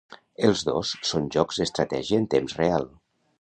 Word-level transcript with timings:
Els 0.47 0.63
dos 0.69 0.93
són 1.09 1.27
jocs 1.35 1.61
d'estratègia 1.61 2.21
en 2.23 2.27
temps 2.35 2.59
real. 2.63 2.89